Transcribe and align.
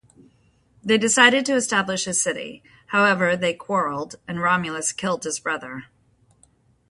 They 0.83 0.97
decided 0.97 1.45
to 1.45 1.53
establish 1.53 2.07
a 2.07 2.15
city; 2.15 2.63
however, 2.87 3.37
they 3.37 3.53
quarreled, 3.53 4.15
and 4.27 4.39
Romulus 4.41 4.91
killed 4.93 5.25
his 5.25 5.37
brother. 5.39 5.89